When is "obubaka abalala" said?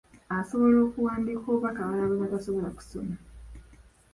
1.49-2.05